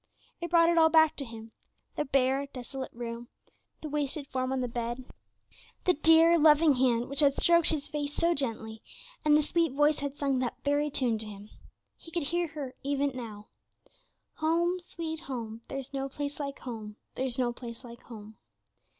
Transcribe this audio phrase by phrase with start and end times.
[0.41, 1.51] It brought it all back to him;
[1.95, 3.27] the bare, desolate room,
[3.83, 5.05] the wasted form on the bed,
[5.85, 8.81] the dear, loving hand which had stroked his face so gently,
[9.23, 11.51] and the sweet voice had sung that very tune to him.
[11.97, 13.49] He could hear her, even now:
[14.37, 18.37] "Home, sweet home, there's no place like home; there's no place like home."